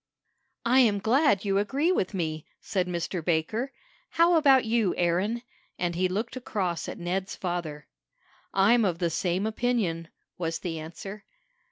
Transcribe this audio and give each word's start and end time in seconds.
"I 0.65 0.79
am 0.79 0.97
glad 0.97 1.45
you 1.45 1.59
agree 1.59 1.91
with 1.91 2.15
me," 2.15 2.47
said 2.59 2.87
Mr. 2.87 3.23
Baker. 3.23 3.71
"How 4.09 4.35
about 4.35 4.65
you, 4.65 4.95
Aaron?" 4.95 5.43
and 5.77 5.93
he 5.93 6.07
looked 6.07 6.35
across 6.35 6.89
at 6.89 6.97
Ned's 6.97 7.35
father. 7.35 7.85
"I'm 8.51 8.83
of 8.83 8.97
the 8.97 9.11
same 9.11 9.45
opinion," 9.45 10.07
was 10.39 10.57
the 10.57 10.79
answer. 10.79 11.23